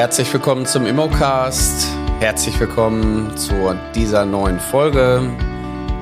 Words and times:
Herzlich 0.00 0.32
willkommen 0.32 0.64
zum 0.64 0.86
Immocast. 0.86 1.86
Herzlich 2.20 2.58
willkommen 2.58 3.36
zu 3.36 3.76
dieser 3.94 4.24
neuen 4.24 4.58
Folge. 4.58 5.30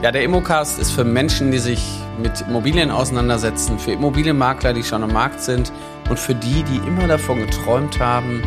Ja, 0.03 0.13
der 0.13 0.23
Immocast 0.23 0.79
ist 0.79 0.93
für 0.93 1.03
Menschen, 1.03 1.51
die 1.51 1.59
sich 1.59 1.85
mit 2.23 2.43
Immobilien 2.43 2.93
auseinandersetzen, 2.93 3.77
für 3.77 3.91
Immobilienmakler, 3.91 4.73
die 4.73 4.85
schon 4.85 5.03
am 5.03 5.13
Markt 5.13 5.41
sind 5.41 5.73
und 6.09 6.17
für 6.17 6.37
die, 6.37 6.63
die 6.63 6.77
immer 6.87 7.09
davon 7.09 7.41
geträumt 7.41 7.99
haben, 7.99 8.45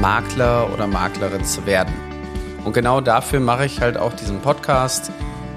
Makler 0.00 0.72
oder 0.72 0.86
Maklerin 0.86 1.44
zu 1.44 1.66
werden. 1.66 1.92
Und 2.64 2.72
genau 2.72 3.02
dafür 3.02 3.40
mache 3.40 3.66
ich 3.66 3.82
halt 3.82 3.98
auch 3.98 4.14
diesen 4.14 4.40
Podcast. 4.40 5.12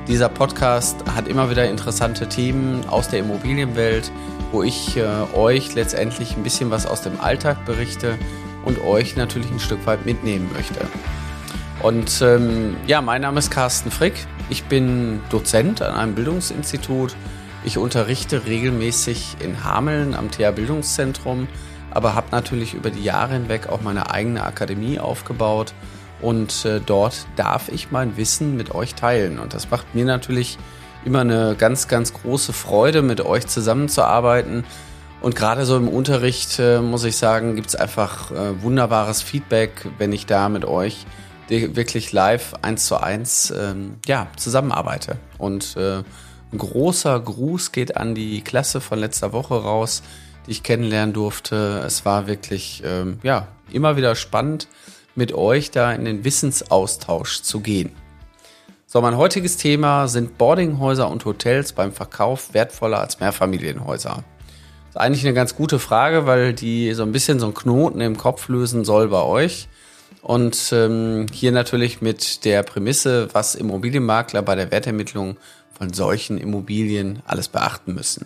Dieser 0.09 0.27
Podcast 0.27 0.98
hat 1.16 1.29
immer 1.29 1.50
wieder 1.50 1.70
interessante 1.70 2.27
Themen 2.27 2.84
aus 2.89 3.07
der 3.07 3.20
Immobilienwelt, 3.20 4.11
wo 4.52 4.61
ich 4.61 4.98
äh, 4.98 5.05
euch 5.34 5.73
letztendlich 5.73 6.35
ein 6.35 6.43
bisschen 6.43 6.70
was 6.70 6.85
aus 6.85 7.02
dem 7.02 7.21
Alltag 7.21 7.63
berichte 7.63 8.20
und 8.67 8.84
euch 8.84 9.16
natürlich 9.16 9.49
ein 9.49 9.62
Stück 9.62 9.85
weit 9.88 10.05
mitnehmen 10.05 10.49
möchte. 10.53 10.81
Und 11.81 12.21
ähm, 12.21 12.76
ja, 12.85 13.02
mein 13.02 13.21
Name 13.21 13.40
ist 13.40 13.49
Carsten 13.49 13.91
Frick. 13.91 14.13
Ich 14.49 14.66
bin 14.66 15.21
Dozent 15.30 15.81
an 15.81 15.95
einem 15.95 16.16
Bildungsinstitut. 16.16 17.16
Ich 17.63 17.77
unterrichte 17.77 18.45
regelmäßig 18.45 19.38
in 19.40 19.63
Hameln 19.63 20.13
am 20.13 20.30
TH 20.31 20.52
Bildungszentrum, 20.53 21.48
aber 21.91 22.13
habe 22.13 22.27
natürlich 22.31 22.73
über 22.73 22.90
die 22.90 23.03
Jahre 23.03 23.34
hinweg 23.34 23.70
auch 23.70 23.81
meine 23.81 24.12
eigene 24.12 24.43
Akademie 24.43 24.99
aufgebaut 24.99 25.73
und 26.21 26.65
äh, 26.65 26.81
dort 26.85 27.26
darf 27.35 27.70
ich 27.70 27.91
mein 27.91 28.18
Wissen 28.18 28.57
mit 28.57 28.76
euch 28.76 28.95
teilen. 28.95 29.40
Und 29.40 29.54
das 29.54 29.70
macht 29.70 29.95
mir 29.95 30.05
natürlich 30.05 30.57
immer 31.05 31.21
eine 31.21 31.55
ganz, 31.57 31.88
ganz 31.88 32.12
große 32.13 32.52
Freude, 32.52 33.02
mit 33.02 33.21
euch 33.21 33.48
zusammenzuarbeiten 33.48 34.65
und 35.21 35.35
gerade 35.35 35.66
so 35.66 35.77
im 35.77 35.88
Unterricht, 35.88 36.59
äh, 36.59 36.80
muss 36.80 37.03
ich 37.03 37.18
sagen, 37.18 37.55
gibt 37.55 37.70
es 37.70 37.76
einfach 37.76 38.32
äh, 38.32 38.62
wunderbares 38.62 39.21
Feedback, 39.21 39.71
wenn 39.98 40.13
ich 40.13 40.26
da 40.26 40.48
mit 40.49 40.65
euch 40.65 41.05
wirklich 41.49 42.12
live 42.12 42.55
eins 42.62 42.85
zu 42.85 42.98
eins 42.98 43.54
ähm, 43.57 43.95
ja, 44.05 44.27
zusammenarbeite. 44.35 45.18
Und 45.38 45.77
äh, 45.77 46.04
ein 46.51 46.57
großer 46.57 47.20
Gruß 47.20 47.71
geht 47.71 47.98
an 47.98 48.15
die 48.15 48.41
Klasse 48.41 48.82
von 48.82 48.99
letzter 48.99 49.34
Woche 49.34 49.55
raus, 49.55 50.04
die 50.45 50.51
ich 50.51 50.63
kennenlernen 50.63 51.13
durfte. 51.13 51.82
Es 51.85 52.05
war 52.05 52.27
wirklich 52.27 52.84
ähm, 52.85 53.20
ja, 53.23 53.48
immer 53.71 53.98
wieder 53.98 54.15
spannend, 54.15 54.68
mit 55.15 55.34
euch 55.34 55.71
da 55.71 55.93
in 55.93 56.05
den 56.05 56.26
Wissensaustausch 56.26 57.41
zu 57.41 57.62
gehen. 57.62 57.91
So, 58.85 59.01
mein 59.01 59.18
heutiges 59.18 59.57
Thema 59.57 60.07
sind 60.07 60.38
Boardinghäuser 60.38 61.10
und 61.10 61.26
Hotels 61.26 61.73
beim 61.73 61.91
Verkauf 61.91 62.54
wertvoller 62.54 62.99
als 62.99 63.20
Mehrfamilienhäuser 63.20 64.23
eigentlich 64.97 65.23
eine 65.25 65.34
ganz 65.34 65.56
gute 65.56 65.79
Frage, 65.79 66.25
weil 66.25 66.53
die 66.53 66.94
so 66.94 67.03
ein 67.03 67.12
bisschen 67.12 67.40
so 67.40 67.45
einen 67.45 67.56
Knoten 67.56 68.01
im 68.01 68.17
Kopf 68.17 68.50
lösen 68.50 68.85
soll 68.85 69.07
bei 69.07 69.22
euch. 69.22 69.67
Und 70.22 70.73
ähm, 70.73 71.28
hier 71.31 71.51
natürlich 71.51 72.01
mit 72.01 72.44
der 72.44 72.63
Prämisse, 72.63 73.29
was 73.34 73.56
Immobilienmakler 73.56 74.41
bei 74.41 74.56
der 74.56 74.72
Wertermittlung 74.72 75.38
von 75.78 75.94
solchen 75.94 76.38
Immobilien 76.38 77.22
alles 77.25 77.47
beachten 77.47 77.94
müssen. 77.94 78.25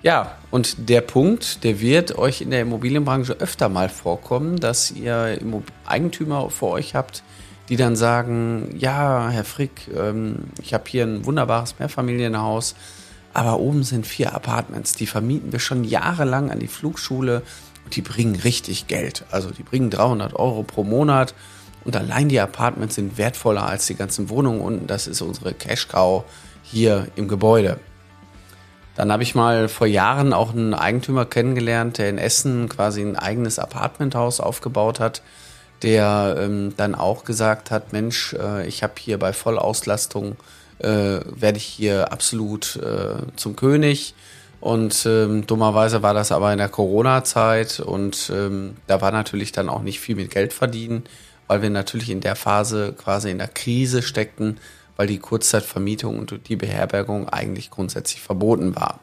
Ja, 0.00 0.36
und 0.52 0.88
der 0.88 1.00
Punkt, 1.00 1.64
der 1.64 1.80
wird 1.80 2.16
euch 2.16 2.40
in 2.40 2.50
der 2.50 2.62
Immobilienbranche 2.62 3.34
öfter 3.40 3.68
mal 3.68 3.88
vorkommen, 3.88 4.60
dass 4.60 4.92
ihr 4.92 5.38
Eigentümer 5.84 6.50
vor 6.50 6.70
euch 6.70 6.94
habt, 6.94 7.24
die 7.68 7.76
dann 7.76 7.96
sagen, 7.96 8.74
ja, 8.78 9.28
Herr 9.28 9.44
Frick, 9.44 9.88
ähm, 9.94 10.44
ich 10.62 10.72
habe 10.72 10.84
hier 10.86 11.04
ein 11.04 11.26
wunderbares 11.26 11.78
Mehrfamilienhaus, 11.80 12.76
aber 13.38 13.60
oben 13.60 13.84
sind 13.84 14.06
vier 14.06 14.34
Apartments, 14.34 14.94
die 14.94 15.06
vermieten 15.06 15.52
wir 15.52 15.60
schon 15.60 15.84
jahrelang 15.84 16.50
an 16.50 16.58
die 16.58 16.66
Flugschule 16.66 17.42
und 17.84 17.94
die 17.94 18.02
bringen 18.02 18.34
richtig 18.34 18.88
Geld. 18.88 19.24
Also 19.30 19.50
die 19.50 19.62
bringen 19.62 19.90
300 19.90 20.34
Euro 20.34 20.64
pro 20.64 20.82
Monat 20.82 21.34
und 21.84 21.96
allein 21.96 22.28
die 22.28 22.40
Apartments 22.40 22.96
sind 22.96 23.16
wertvoller 23.16 23.66
als 23.66 23.86
die 23.86 23.94
ganzen 23.94 24.28
Wohnungen 24.28 24.60
unten. 24.60 24.86
Das 24.88 25.06
ist 25.06 25.22
unsere 25.22 25.54
Cash 25.54 25.86
Cow 25.86 26.24
hier 26.64 27.06
im 27.14 27.28
Gebäude. 27.28 27.78
Dann 28.96 29.12
habe 29.12 29.22
ich 29.22 29.36
mal 29.36 29.68
vor 29.68 29.86
Jahren 29.86 30.32
auch 30.32 30.50
einen 30.50 30.74
Eigentümer 30.74 31.24
kennengelernt, 31.24 31.98
der 31.98 32.10
in 32.10 32.18
Essen 32.18 32.68
quasi 32.68 33.02
ein 33.02 33.14
eigenes 33.14 33.60
Apartmenthaus 33.60 34.40
aufgebaut 34.40 34.98
hat, 34.98 35.22
der 35.82 36.36
ähm, 36.40 36.74
dann 36.76 36.96
auch 36.96 37.22
gesagt 37.22 37.70
hat, 37.70 37.92
Mensch, 37.92 38.32
äh, 38.32 38.66
ich 38.66 38.82
habe 38.82 38.94
hier 38.98 39.16
bei 39.16 39.32
Vollauslastung 39.32 40.36
äh, 40.78 41.20
werde 41.24 41.58
ich 41.58 41.64
hier 41.64 42.12
absolut 42.12 42.76
äh, 42.76 43.16
zum 43.36 43.56
König. 43.56 44.14
Und 44.60 45.06
ähm, 45.06 45.46
dummerweise 45.46 46.02
war 46.02 46.14
das 46.14 46.32
aber 46.32 46.50
in 46.52 46.58
der 46.58 46.68
Corona-Zeit 46.68 47.78
und 47.78 48.30
ähm, 48.34 48.76
da 48.88 49.00
war 49.00 49.12
natürlich 49.12 49.52
dann 49.52 49.68
auch 49.68 49.82
nicht 49.82 50.00
viel 50.00 50.16
mit 50.16 50.32
Geld 50.32 50.52
verdienen, 50.52 51.04
weil 51.46 51.62
wir 51.62 51.70
natürlich 51.70 52.10
in 52.10 52.20
der 52.20 52.34
Phase 52.34 52.92
quasi 52.98 53.30
in 53.30 53.38
der 53.38 53.46
Krise 53.46 54.02
steckten, 54.02 54.58
weil 54.96 55.06
die 55.06 55.20
Kurzzeitvermietung 55.20 56.18
und 56.18 56.48
die 56.48 56.56
Beherbergung 56.56 57.28
eigentlich 57.28 57.70
grundsätzlich 57.70 58.20
verboten 58.20 58.74
war. 58.74 58.98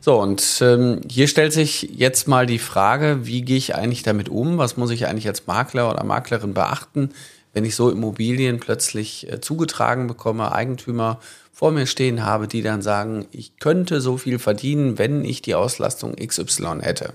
So, 0.00 0.20
und 0.20 0.58
ähm, 0.60 1.00
hier 1.10 1.26
stellt 1.26 1.52
sich 1.52 1.90
jetzt 1.94 2.28
mal 2.28 2.46
die 2.46 2.58
Frage, 2.58 3.20
wie 3.22 3.42
gehe 3.42 3.56
ich 3.56 3.74
eigentlich 3.74 4.02
damit 4.02 4.28
um? 4.28 4.58
Was 4.58 4.76
muss 4.76 4.90
ich 4.90 5.06
eigentlich 5.06 5.26
als 5.26 5.46
Makler 5.46 5.90
oder 5.90 6.04
Maklerin 6.04 6.54
beachten? 6.54 7.10
Wenn 7.56 7.64
ich 7.64 7.74
so 7.74 7.88
Immobilien 7.88 8.60
plötzlich 8.60 9.32
äh, 9.32 9.40
zugetragen 9.40 10.08
bekomme, 10.08 10.52
Eigentümer 10.52 11.20
vor 11.54 11.72
mir 11.72 11.86
stehen 11.86 12.22
habe, 12.22 12.48
die 12.48 12.60
dann 12.60 12.82
sagen, 12.82 13.24
ich 13.32 13.56
könnte 13.56 14.02
so 14.02 14.18
viel 14.18 14.38
verdienen, 14.38 14.98
wenn 14.98 15.24
ich 15.24 15.40
die 15.40 15.54
Auslastung 15.54 16.16
XY 16.16 16.80
hätte. 16.82 17.14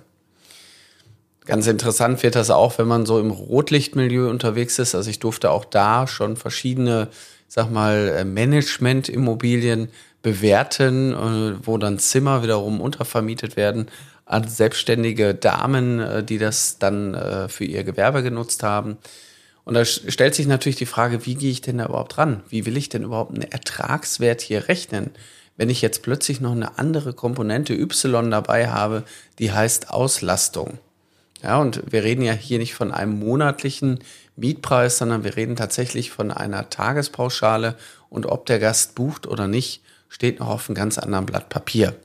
Ganz 1.46 1.68
interessant 1.68 2.24
wird 2.24 2.34
das 2.34 2.50
auch, 2.50 2.80
wenn 2.80 2.88
man 2.88 3.06
so 3.06 3.20
im 3.20 3.30
Rotlichtmilieu 3.30 4.32
unterwegs 4.32 4.80
ist. 4.80 4.96
Also 4.96 5.12
ich 5.12 5.20
durfte 5.20 5.52
auch 5.52 5.64
da 5.64 6.08
schon 6.08 6.36
verschiedene, 6.38 7.10
sag 7.48 7.70
mal, 7.70 8.08
äh, 8.08 8.26
Management-Immobilien 8.26 9.90
bewerten, 10.24 11.14
äh, 11.14 11.68
wo 11.68 11.78
dann 11.78 12.00
Zimmer 12.00 12.42
wiederum 12.42 12.82
untervermietet 12.82 13.58
werden 13.58 13.90
an 14.26 14.48
selbstständige 14.48 15.36
Damen, 15.36 16.26
die 16.26 16.38
das 16.38 16.80
dann 16.80 17.50
für 17.50 17.66
ihr 17.66 17.84
Gewerbe 17.84 18.24
genutzt 18.24 18.64
haben. 18.64 18.98
Und 19.64 19.76
da 19.76 19.86
stellt 19.86 20.36
sich 20.36 20.48
natürlich 20.48 20.78
die 20.78 20.86
Frage, 20.86 21.26
wie 21.26 21.36
gehe 21.36 21.52
ich 21.52 21.62
denn 21.62 21.78
da 21.78 21.86
überhaupt 21.86 22.18
ran? 22.18 22.44
Wie 22.50 22.66
will 22.66 22.78
ich 22.78 22.90
denn 22.90 23.04
überhaupt 23.04 23.34
einen 23.34 23.50
Ertragswert 23.50 24.42
hier 24.42 24.68
rechnen? 24.68 25.12
Wenn 25.56 25.70
ich 25.70 25.82
jetzt 25.82 26.02
plötzlich 26.02 26.42
noch 26.42 26.54
eine 26.54 26.80
andere 26.80 27.14
Komponente 27.14 27.74
Y 27.74 28.32
dabei 28.32 28.70
habe, 28.70 29.04
die 29.38 29.52
heißt 29.52 29.92
Auslastung. 29.92 30.80
Ja, 31.44 31.60
und 31.60 31.92
wir 31.92 32.04
reden 32.04 32.22
ja 32.22 32.34
hier 32.34 32.60
nicht 32.60 32.74
von 32.74 32.92
einem 32.92 33.20
monatlichen 33.20 34.00
Mietpreis, 34.36 34.98
sondern 34.98 35.24
wir 35.24 35.36
reden 35.36 35.56
tatsächlich 35.56 36.12
von 36.12 36.32
einer 36.32 36.70
Tagespauschale 36.70 37.76
und 38.10 38.26
ob 38.26 38.46
der 38.46 38.60
Gast 38.60 38.96
bucht 38.96 39.28
oder 39.28 39.48
nicht, 39.48 39.82
steht 40.10 40.40
noch 40.40 40.50
auf 40.50 40.70
einem 40.70 40.76
ganz 40.76 40.98
anderen 40.98 41.26
Blatt 41.26 41.50
Papier. 41.50 41.96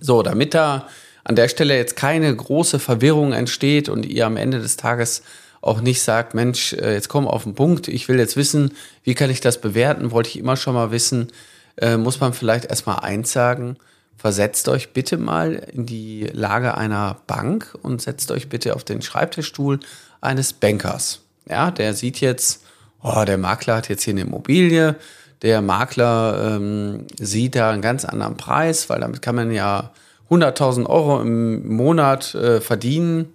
So, 0.00 0.22
damit 0.22 0.54
da 0.54 0.88
an 1.24 1.36
der 1.36 1.48
Stelle 1.48 1.76
jetzt 1.76 1.96
keine 1.96 2.34
große 2.34 2.78
Verwirrung 2.78 3.32
entsteht 3.32 3.88
und 3.88 4.04
ihr 4.04 4.26
am 4.26 4.36
Ende 4.36 4.60
des 4.60 4.76
Tages 4.76 5.22
auch 5.62 5.80
nicht 5.80 6.02
sagt, 6.02 6.34
Mensch, 6.34 6.74
äh, 6.74 6.92
jetzt 6.92 7.08
komm 7.08 7.26
auf 7.26 7.44
den 7.44 7.54
Punkt, 7.54 7.88
ich 7.88 8.08
will 8.08 8.18
jetzt 8.18 8.36
wissen, 8.36 8.72
wie 9.04 9.14
kann 9.14 9.30
ich 9.30 9.40
das 9.40 9.60
bewerten, 9.60 10.10
wollte 10.10 10.28
ich 10.28 10.38
immer 10.38 10.56
schon 10.56 10.74
mal 10.74 10.90
wissen, 10.90 11.28
äh, 11.76 11.96
muss 11.96 12.20
man 12.20 12.34
vielleicht 12.34 12.66
erstmal 12.66 12.98
eins 12.98 13.32
sagen, 13.32 13.76
versetzt 14.16 14.68
euch 14.68 14.92
bitte 14.92 15.16
mal 15.16 15.54
in 15.54 15.86
die 15.86 16.28
Lage 16.32 16.76
einer 16.76 17.16
Bank 17.26 17.76
und 17.80 18.02
setzt 18.02 18.30
euch 18.32 18.48
bitte 18.48 18.74
auf 18.74 18.84
den 18.84 19.02
Schreibtischstuhl 19.02 19.80
eines 20.20 20.52
Bankers. 20.52 21.20
Ja, 21.48 21.70
der 21.70 21.94
sieht 21.94 22.20
jetzt, 22.20 22.64
oh, 23.02 23.24
der 23.24 23.38
Makler 23.38 23.76
hat 23.76 23.88
jetzt 23.88 24.02
hier 24.02 24.14
eine 24.14 24.22
Immobilie, 24.22 24.96
der 25.42 25.62
Makler 25.62 26.56
ähm, 26.56 27.06
sieht 27.18 27.54
da 27.54 27.70
einen 27.70 27.82
ganz 27.82 28.04
anderen 28.04 28.36
Preis, 28.36 28.90
weil 28.90 29.00
damit 29.00 29.22
kann 29.22 29.34
man 29.34 29.50
ja 29.50 29.92
100.000 30.30 30.86
Euro 30.86 31.20
im 31.20 31.74
Monat 31.74 32.34
äh, 32.34 32.60
verdienen 32.60 33.32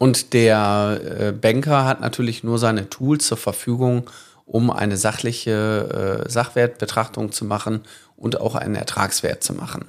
und 0.00 0.32
der 0.32 0.98
äh, 1.04 1.32
Banker 1.32 1.84
hat 1.84 2.00
natürlich 2.00 2.42
nur 2.42 2.58
seine 2.58 2.88
Tools 2.88 3.26
zur 3.26 3.36
Verfügung, 3.36 4.08
um 4.46 4.70
eine 4.70 4.96
sachliche 4.96 6.24
äh, 6.24 6.30
Sachwertbetrachtung 6.30 7.32
zu 7.32 7.44
machen 7.44 7.82
und 8.16 8.40
auch 8.40 8.54
einen 8.54 8.76
Ertragswert 8.76 9.44
zu 9.44 9.52
machen. 9.52 9.88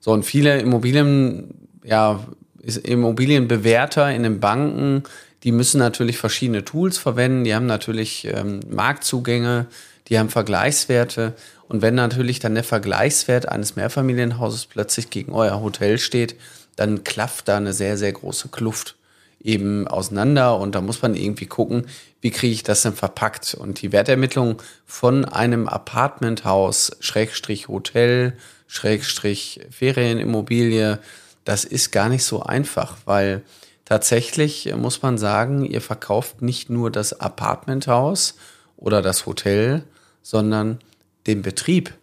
So, 0.00 0.12
und 0.12 0.22
viele 0.22 0.58
Immobilien, 0.60 1.68
ja, 1.84 2.20
Immobilienbewerter 2.62 4.10
in 4.10 4.22
den 4.22 4.40
Banken, 4.40 5.02
die 5.42 5.52
müssen 5.52 5.80
natürlich 5.80 6.16
verschiedene 6.16 6.64
Tools 6.64 6.96
verwenden, 6.96 7.44
die 7.44 7.54
haben 7.54 7.66
natürlich 7.66 8.26
ähm, 8.32 8.60
Marktzugänge, 8.70 9.66
die 10.08 10.18
haben 10.18 10.30
Vergleichswerte. 10.30 11.34
Und 11.68 11.82
wenn 11.82 11.94
natürlich 11.94 12.38
dann 12.38 12.54
der 12.54 12.64
Vergleichswert 12.64 13.50
eines 13.50 13.76
Mehrfamilienhauses 13.76 14.64
plötzlich 14.64 15.10
gegen 15.10 15.32
euer 15.32 15.60
Hotel 15.60 15.98
steht, 15.98 16.36
dann 16.76 17.04
klafft 17.04 17.48
da 17.48 17.58
eine 17.58 17.74
sehr, 17.74 17.98
sehr 17.98 18.12
große 18.12 18.48
Kluft 18.48 18.96
eben 19.40 19.86
auseinander 19.86 20.58
und 20.58 20.74
da 20.74 20.80
muss 20.80 21.02
man 21.02 21.14
irgendwie 21.14 21.46
gucken, 21.46 21.86
wie 22.20 22.30
kriege 22.30 22.52
ich 22.52 22.62
das 22.62 22.82
denn 22.82 22.94
verpackt. 22.94 23.54
Und 23.54 23.82
die 23.82 23.92
Wertermittlung 23.92 24.56
von 24.84 25.24
einem 25.24 25.68
Apartmenthaus, 25.68 26.96
Schrägstrich 27.00 27.68
Hotel, 27.68 28.36
Schrägstrich 28.66 29.60
Ferienimmobilie, 29.70 30.98
das 31.44 31.64
ist 31.64 31.92
gar 31.92 32.08
nicht 32.08 32.24
so 32.24 32.42
einfach, 32.42 32.96
weil 33.04 33.42
tatsächlich 33.84 34.74
muss 34.74 35.02
man 35.02 35.16
sagen, 35.16 35.64
ihr 35.64 35.80
verkauft 35.80 36.42
nicht 36.42 36.68
nur 36.68 36.90
das 36.90 37.20
Apartmenthaus 37.20 38.34
oder 38.76 39.00
das 39.02 39.26
Hotel, 39.26 39.84
sondern 40.22 40.80
den 41.28 41.42
Betrieb. 41.42 41.94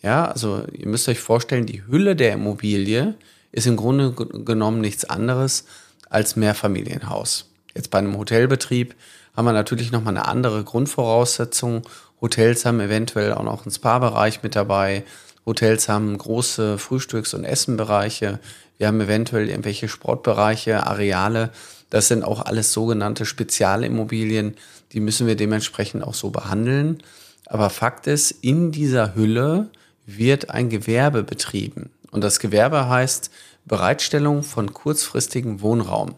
Ja, 0.00 0.26
also 0.26 0.62
ihr 0.72 0.86
müsst 0.86 1.08
euch 1.08 1.18
vorstellen, 1.18 1.66
die 1.66 1.84
Hülle 1.84 2.14
der 2.14 2.34
Immobilie 2.34 3.16
ist 3.50 3.66
im 3.66 3.76
Grunde 3.76 4.12
genommen 4.12 4.80
nichts 4.80 5.04
anderes 5.04 5.64
als 6.10 6.36
Mehrfamilienhaus. 6.36 7.50
Jetzt 7.74 7.90
bei 7.90 7.98
einem 7.98 8.18
Hotelbetrieb 8.18 8.94
haben 9.36 9.44
wir 9.44 9.52
natürlich 9.52 9.92
nochmal 9.92 10.16
eine 10.16 10.26
andere 10.26 10.64
Grundvoraussetzung. 10.64 11.82
Hotels 12.20 12.64
haben 12.64 12.80
eventuell 12.80 13.32
auch 13.32 13.44
noch 13.44 13.64
einen 13.64 13.72
Spa-Bereich 13.72 14.42
mit 14.42 14.56
dabei. 14.56 15.04
Hotels 15.46 15.88
haben 15.88 16.18
große 16.18 16.76
Frühstücks- 16.78 17.34
und 17.34 17.44
Essenbereiche. 17.44 18.40
Wir 18.78 18.88
haben 18.88 19.00
eventuell 19.00 19.48
irgendwelche 19.48 19.88
Sportbereiche, 19.88 20.86
Areale. 20.86 21.50
Das 21.90 22.08
sind 22.08 22.24
auch 22.24 22.44
alles 22.44 22.72
sogenannte 22.72 23.24
Spezialimmobilien. 23.24 24.56
Die 24.92 25.00
müssen 25.00 25.26
wir 25.26 25.36
dementsprechend 25.36 26.02
auch 26.04 26.14
so 26.14 26.30
behandeln. 26.30 27.02
Aber 27.46 27.70
Fakt 27.70 28.06
ist, 28.06 28.30
in 28.30 28.72
dieser 28.72 29.14
Hülle 29.14 29.70
wird 30.06 30.50
ein 30.50 30.68
Gewerbe 30.68 31.22
betrieben. 31.22 31.90
Und 32.10 32.22
das 32.24 32.40
Gewerbe 32.40 32.88
heißt 32.88 33.30
Bereitstellung 33.68 34.42
von 34.42 34.72
kurzfristigem 34.72 35.60
Wohnraum. 35.60 36.14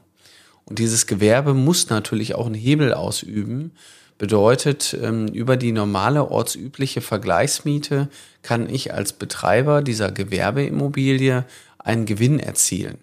Und 0.64 0.78
dieses 0.78 1.06
Gewerbe 1.06 1.52
muss 1.52 1.90
natürlich 1.90 2.34
auch 2.34 2.46
einen 2.46 2.54
Hebel 2.54 2.94
ausüben. 2.94 3.72
Bedeutet, 4.18 4.96
ähm, 5.02 5.26
über 5.28 5.56
die 5.56 5.72
normale 5.72 6.30
ortsübliche 6.30 7.00
Vergleichsmiete 7.00 8.08
kann 8.42 8.68
ich 8.68 8.94
als 8.94 9.12
Betreiber 9.12 9.82
dieser 9.82 10.12
Gewerbeimmobilie 10.12 11.44
einen 11.78 12.06
Gewinn 12.06 12.38
erzielen. 12.38 12.98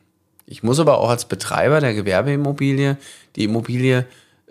Ich 0.46 0.64
muss 0.64 0.80
aber 0.80 1.00
auch 1.00 1.10
als 1.10 1.26
Betreiber 1.26 1.82
der 1.82 1.94
Gewerbeimmobilie 1.94 2.98
die 3.36 3.44
Immobilie 3.44 4.06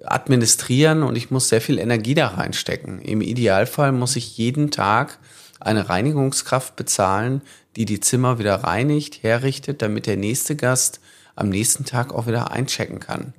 administrieren 0.04 1.02
und 1.02 1.16
ich 1.16 1.30
muss 1.30 1.48
sehr 1.48 1.60
viel 1.60 1.78
Energie 1.78 2.14
da 2.14 2.28
reinstecken. 2.28 3.00
Im 3.00 3.22
Idealfall 3.22 3.92
muss 3.92 4.16
ich 4.16 4.36
jeden 4.36 4.70
Tag 4.70 5.18
eine 5.58 5.88
Reinigungskraft 5.88 6.76
bezahlen, 6.76 7.40
die 7.76 7.84
die 7.84 8.00
Zimmer 8.00 8.38
wieder 8.38 8.56
reinigt, 8.56 9.22
herrichtet, 9.22 9.82
damit 9.82 10.06
der 10.06 10.16
nächste 10.16 10.56
Gast 10.56 11.00
am 11.34 11.50
nächsten 11.50 11.84
Tag 11.84 12.12
auch 12.12 12.26
wieder 12.26 12.50
einchecken 12.50 13.00
kann. 13.00 13.34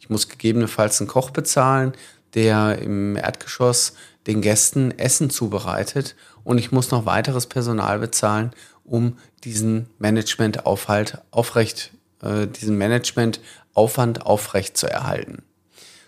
Ich 0.00 0.08
muss 0.08 0.28
gegebenenfalls 0.28 1.00
einen 1.00 1.08
Koch 1.08 1.30
bezahlen, 1.30 1.92
der 2.34 2.78
im 2.78 3.16
Erdgeschoss 3.16 3.94
den 4.26 4.40
Gästen 4.40 4.96
Essen 4.98 5.30
zubereitet 5.30 6.14
und 6.44 6.58
ich 6.58 6.72
muss 6.72 6.90
noch 6.90 7.06
weiteres 7.06 7.46
Personal 7.46 7.98
bezahlen, 7.98 8.52
um 8.84 9.18
diesen 9.44 9.88
Managementaufhalt 9.98 11.18
aufrecht, 11.30 11.92
äh, 12.22 12.46
diesen 12.46 12.78
Managementaufwand 12.78 14.24
aufrecht 14.24 14.76
zu 14.76 14.88
erhalten. 14.88 15.42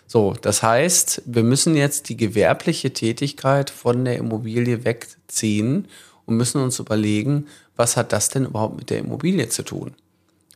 So, 0.07 0.33
das 0.39 0.61
heißt, 0.61 1.23
wir 1.25 1.43
müssen 1.43 1.75
jetzt 1.75 2.09
die 2.09 2.17
gewerbliche 2.17 2.93
Tätigkeit 2.93 3.69
von 3.69 4.05
der 4.05 4.17
Immobilie 4.17 4.85
wegziehen 4.85 5.87
und 6.25 6.37
müssen 6.37 6.61
uns 6.61 6.79
überlegen, 6.79 7.47
was 7.75 7.97
hat 7.97 8.13
das 8.13 8.29
denn 8.29 8.45
überhaupt 8.45 8.77
mit 8.77 8.89
der 8.89 8.99
Immobilie 8.99 9.49
zu 9.49 9.63
tun? 9.63 9.93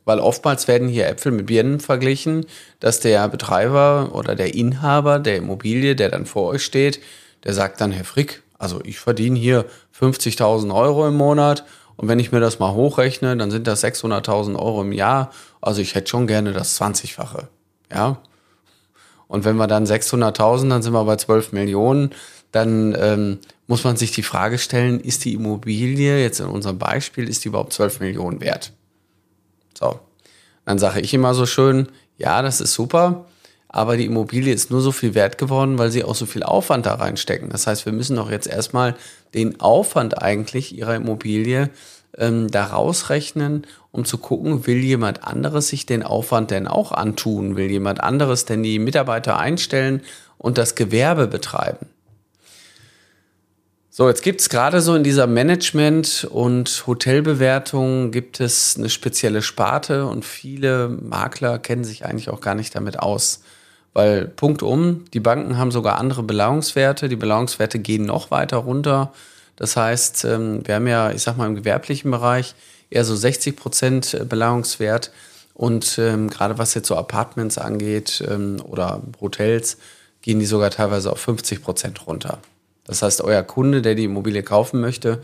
Weil 0.04 0.18
oftmals 0.18 0.66
werden 0.66 0.88
hier 0.88 1.08
Äpfel 1.08 1.32
mit 1.32 1.46
Birnen 1.46 1.80
verglichen, 1.80 2.46
dass 2.80 3.00
der 3.00 3.28
Betreiber 3.28 4.10
oder 4.12 4.34
der 4.34 4.54
Inhaber 4.54 5.18
der 5.18 5.36
Immobilie, 5.36 5.94
der 5.94 6.08
dann 6.08 6.26
vor 6.26 6.48
euch 6.48 6.64
steht, 6.64 7.00
der 7.44 7.52
sagt 7.52 7.80
dann, 7.80 7.92
Herr 7.92 8.04
Frick, 8.04 8.42
also 8.58 8.80
ich 8.84 8.98
verdiene 8.98 9.38
hier 9.38 9.66
50.000 9.98 10.74
Euro 10.74 11.06
im 11.06 11.16
Monat 11.16 11.64
und 12.00 12.08
wenn 12.08 12.18
ich 12.18 12.32
mir 12.32 12.40
das 12.40 12.58
mal 12.58 12.72
hochrechne, 12.72 13.36
dann 13.36 13.50
sind 13.50 13.66
das 13.66 13.84
600.000 13.84 14.56
Euro 14.56 14.80
im 14.80 14.92
Jahr. 14.92 15.32
Also 15.60 15.82
ich 15.82 15.94
hätte 15.94 16.08
schon 16.08 16.26
gerne 16.26 16.54
das 16.54 16.80
20-fache. 16.80 17.48
Ja. 17.92 18.16
Und 19.28 19.44
wenn 19.44 19.56
wir 19.56 19.66
dann 19.66 19.84
600.000, 19.84 20.70
dann 20.70 20.82
sind 20.82 20.94
wir 20.94 21.04
bei 21.04 21.16
12 21.16 21.52
Millionen. 21.52 22.12
Dann 22.52 22.96
ähm, 22.98 23.38
muss 23.66 23.84
man 23.84 23.96
sich 23.96 24.12
die 24.12 24.22
Frage 24.22 24.58
stellen, 24.58 25.00
ist 25.00 25.24
die 25.24 25.34
Immobilie 25.34 26.20
jetzt 26.20 26.40
in 26.40 26.46
unserem 26.46 26.78
Beispiel, 26.78 27.28
ist 27.28 27.44
die 27.44 27.48
überhaupt 27.48 27.72
12 27.72 28.00
Millionen 28.00 28.40
wert? 28.40 28.72
So. 29.78 30.00
Dann 30.64 30.78
sage 30.78 31.00
ich 31.00 31.14
immer 31.14 31.34
so 31.34 31.46
schön, 31.46 31.88
ja, 32.16 32.42
das 32.42 32.60
ist 32.60 32.74
super, 32.74 33.24
aber 33.68 33.96
die 33.96 34.06
Immobilie 34.06 34.52
ist 34.52 34.70
nur 34.70 34.80
so 34.80 34.92
viel 34.92 35.14
wert 35.14 35.38
geworden, 35.38 35.78
weil 35.78 35.90
sie 35.90 36.04
auch 36.04 36.14
so 36.14 36.26
viel 36.26 36.42
Aufwand 36.42 36.86
da 36.86 36.94
reinstecken. 36.94 37.48
Das 37.50 37.66
heißt, 37.66 37.86
wir 37.86 37.92
müssen 37.92 38.16
doch 38.16 38.30
jetzt 38.30 38.48
erstmal 38.48 38.96
den 39.34 39.60
Aufwand 39.60 40.20
eigentlich 40.20 40.76
ihrer 40.76 40.96
Immobilie 40.96 41.70
ähm, 42.18 42.50
da 42.50 42.66
rausrechnen, 42.66 43.66
um 43.92 44.04
zu 44.04 44.18
gucken, 44.18 44.66
will 44.66 44.78
jemand 44.78 45.24
anderes 45.24 45.68
sich 45.68 45.86
den 45.86 46.02
Aufwand 46.02 46.50
denn 46.50 46.66
auch 46.66 46.92
antun? 46.92 47.56
Will 47.56 47.70
jemand 47.70 48.02
anderes 48.02 48.44
denn 48.44 48.62
die 48.62 48.78
Mitarbeiter 48.78 49.38
einstellen 49.38 50.02
und 50.38 50.58
das 50.58 50.74
Gewerbe 50.74 51.26
betreiben? 51.26 51.86
So, 54.00 54.08
jetzt 54.08 54.22
gibt 54.22 54.40
es 54.40 54.48
gerade 54.48 54.80
so 54.80 54.94
in 54.94 55.04
dieser 55.04 55.26
Management- 55.26 56.26
und 56.30 56.84
Hotelbewertung 56.86 58.12
gibt 58.12 58.40
es 58.40 58.78
eine 58.78 58.88
spezielle 58.88 59.42
Sparte 59.42 60.06
und 60.06 60.24
viele 60.24 60.88
Makler 60.88 61.58
kennen 61.58 61.84
sich 61.84 62.06
eigentlich 62.06 62.30
auch 62.30 62.40
gar 62.40 62.54
nicht 62.54 62.74
damit 62.74 62.98
aus. 62.98 63.42
Weil 63.92 64.24
Punkt 64.26 64.62
um, 64.62 65.04
die 65.12 65.20
Banken 65.20 65.58
haben 65.58 65.70
sogar 65.70 65.98
andere 65.98 66.22
Belauungswerte, 66.22 67.10
die 67.10 67.16
Belauungswerte 67.16 67.78
gehen 67.78 68.06
noch 68.06 68.30
weiter 68.30 68.56
runter. 68.56 69.12
Das 69.56 69.76
heißt, 69.76 70.24
ähm, 70.24 70.66
wir 70.66 70.76
haben 70.76 70.86
ja, 70.86 71.10
ich 71.10 71.20
sag 71.20 71.36
mal, 71.36 71.46
im 71.46 71.56
gewerblichen 71.56 72.10
Bereich 72.10 72.54
eher 72.88 73.04
so 73.04 73.14
60 73.14 73.54
Prozent 73.54 74.26
Belauungswert. 74.26 75.12
Und 75.52 75.98
ähm, 75.98 76.30
gerade 76.30 76.56
was 76.56 76.72
jetzt 76.72 76.88
so 76.88 76.96
Apartments 76.96 77.58
angeht 77.58 78.24
ähm, 78.26 78.62
oder 78.66 79.02
Hotels, 79.20 79.76
gehen 80.22 80.40
die 80.40 80.46
sogar 80.46 80.70
teilweise 80.70 81.12
auf 81.12 81.20
50 81.20 81.62
Prozent 81.62 82.06
runter. 82.06 82.38
Das 82.90 83.02
heißt, 83.02 83.22
euer 83.22 83.44
Kunde, 83.44 83.82
der 83.82 83.94
die 83.94 84.02
Immobilie 84.02 84.42
kaufen 84.42 84.80
möchte, 84.80 85.20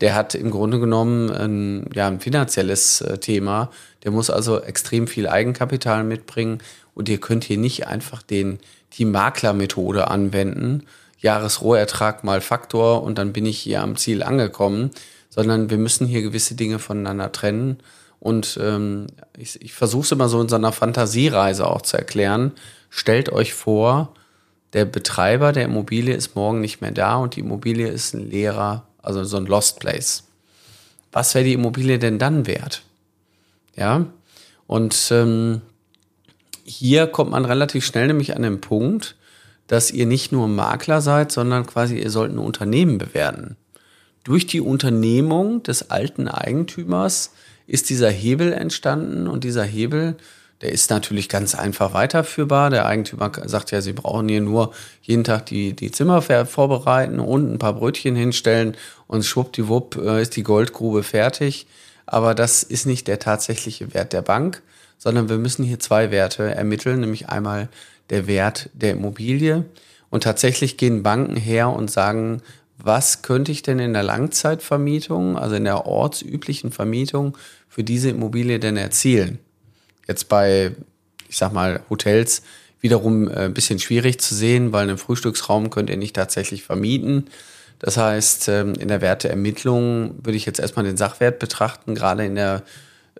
der 0.00 0.14
hat 0.14 0.34
im 0.34 0.50
Grunde 0.50 0.80
genommen 0.80 1.30
ein, 1.30 1.90
ja, 1.94 2.06
ein 2.06 2.18
finanzielles 2.18 3.02
äh, 3.02 3.18
Thema. 3.18 3.70
Der 4.04 4.10
muss 4.10 4.30
also 4.30 4.58
extrem 4.62 5.06
viel 5.06 5.28
Eigenkapital 5.28 6.02
mitbringen 6.02 6.62
und 6.94 7.10
ihr 7.10 7.20
könnt 7.20 7.44
hier 7.44 7.58
nicht 7.58 7.86
einfach 7.86 8.22
den, 8.22 8.58
die 8.94 9.04
Maklermethode 9.04 10.08
anwenden. 10.08 10.84
Jahresrohertrag 11.18 12.24
mal 12.24 12.40
Faktor 12.40 13.02
und 13.02 13.18
dann 13.18 13.34
bin 13.34 13.44
ich 13.44 13.58
hier 13.58 13.82
am 13.82 13.96
Ziel 13.96 14.22
angekommen, 14.22 14.90
sondern 15.28 15.68
wir 15.68 15.76
müssen 15.76 16.06
hier 16.06 16.22
gewisse 16.22 16.54
Dinge 16.54 16.78
voneinander 16.78 17.32
trennen. 17.32 17.80
Und 18.18 18.58
ähm, 18.62 19.08
ich, 19.36 19.60
ich 19.60 19.74
versuche 19.74 20.04
es 20.04 20.12
immer 20.12 20.30
so 20.30 20.40
in 20.40 20.48
so 20.48 20.56
einer 20.56 20.72
Fantasiereise 20.72 21.66
auch 21.66 21.82
zu 21.82 21.98
erklären. 21.98 22.52
Stellt 22.88 23.30
euch 23.30 23.52
vor, 23.52 24.14
der 24.72 24.84
Betreiber 24.84 25.52
der 25.52 25.64
Immobilie 25.64 26.14
ist 26.14 26.36
morgen 26.36 26.60
nicht 26.60 26.80
mehr 26.80 26.92
da 26.92 27.16
und 27.16 27.36
die 27.36 27.40
Immobilie 27.40 27.88
ist 27.88 28.14
ein 28.14 28.30
leerer, 28.30 28.86
also 29.02 29.24
so 29.24 29.36
ein 29.36 29.46
Lost 29.46 29.80
Place. 29.80 30.24
Was 31.12 31.34
wäre 31.34 31.44
die 31.44 31.54
Immobilie 31.54 31.98
denn 31.98 32.18
dann 32.18 32.46
wert? 32.46 32.82
Ja, 33.76 34.06
und 34.66 35.08
ähm, 35.10 35.62
hier 36.64 37.08
kommt 37.08 37.32
man 37.32 37.44
relativ 37.44 37.84
schnell 37.84 38.06
nämlich 38.06 38.36
an 38.36 38.42
den 38.42 38.60
Punkt, 38.60 39.16
dass 39.66 39.90
ihr 39.90 40.06
nicht 40.06 40.32
nur 40.32 40.46
Makler 40.48 41.00
seid, 41.00 41.32
sondern 41.32 41.66
quasi 41.66 41.98
ihr 41.98 42.10
sollt 42.10 42.32
ein 42.32 42.38
Unternehmen 42.38 42.98
bewerten. 42.98 43.56
Durch 44.24 44.46
die 44.46 44.60
Unternehmung 44.60 45.62
des 45.62 45.90
alten 45.90 46.28
Eigentümers 46.28 47.32
ist 47.66 47.88
dieser 47.88 48.10
Hebel 48.10 48.52
entstanden 48.52 49.26
und 49.26 49.44
dieser 49.44 49.64
Hebel 49.64 50.16
der 50.60 50.72
ist 50.72 50.90
natürlich 50.90 51.28
ganz 51.28 51.54
einfach 51.54 51.94
weiterführbar. 51.94 52.70
Der 52.70 52.86
Eigentümer 52.86 53.32
sagt 53.46 53.70
ja, 53.70 53.80
Sie 53.80 53.94
brauchen 53.94 54.28
hier 54.28 54.42
nur 54.42 54.72
jeden 55.02 55.24
Tag 55.24 55.46
die, 55.46 55.74
die 55.74 55.90
Zimmer 55.90 56.20
vorbereiten 56.20 57.18
und 57.18 57.52
ein 57.52 57.58
paar 57.58 57.74
Brötchen 57.74 58.14
hinstellen 58.14 58.76
und 59.06 59.24
schwuppdiwupp 59.24 59.96
äh, 59.96 60.22
ist 60.22 60.36
die 60.36 60.42
Goldgrube 60.42 61.02
fertig. 61.02 61.66
Aber 62.04 62.34
das 62.34 62.62
ist 62.62 62.86
nicht 62.86 63.08
der 63.08 63.18
tatsächliche 63.18 63.94
Wert 63.94 64.12
der 64.12 64.22
Bank, 64.22 64.62
sondern 64.98 65.28
wir 65.28 65.38
müssen 65.38 65.64
hier 65.64 65.78
zwei 65.78 66.10
Werte 66.10 66.54
ermitteln, 66.54 67.00
nämlich 67.00 67.28
einmal 67.28 67.68
der 68.10 68.26
Wert 68.26 68.68
der 68.74 68.92
Immobilie. 68.92 69.64
Und 70.10 70.24
tatsächlich 70.24 70.76
gehen 70.76 71.02
Banken 71.02 71.36
her 71.36 71.70
und 71.70 71.90
sagen, 71.90 72.42
was 72.76 73.22
könnte 73.22 73.52
ich 73.52 73.62
denn 73.62 73.78
in 73.78 73.92
der 73.92 74.02
Langzeitvermietung, 74.02 75.38
also 75.38 75.54
in 75.54 75.64
der 75.64 75.86
ortsüblichen 75.86 76.72
Vermietung 76.72 77.36
für 77.68 77.84
diese 77.84 78.10
Immobilie 78.10 78.58
denn 78.58 78.76
erzielen? 78.76 79.38
Jetzt 80.10 80.28
bei, 80.28 80.72
ich 81.28 81.36
sag 81.36 81.52
mal, 81.52 81.82
Hotels 81.88 82.42
wiederum 82.80 83.28
äh, 83.28 83.44
ein 83.44 83.54
bisschen 83.54 83.78
schwierig 83.78 84.20
zu 84.20 84.34
sehen, 84.34 84.72
weil 84.72 84.88
einen 84.88 84.98
Frühstücksraum 84.98 85.70
könnt 85.70 85.88
ihr 85.88 85.96
nicht 85.96 86.16
tatsächlich 86.16 86.64
vermieten. 86.64 87.28
Das 87.78 87.96
heißt, 87.96 88.48
ähm, 88.48 88.74
in 88.74 88.88
der 88.88 89.02
Werteermittlung 89.02 90.16
würde 90.20 90.36
ich 90.36 90.46
jetzt 90.46 90.58
erstmal 90.58 90.84
den 90.84 90.96
Sachwert 90.96 91.38
betrachten. 91.38 91.94
Gerade 91.94 92.24
in 92.26 92.34
der 92.34 92.64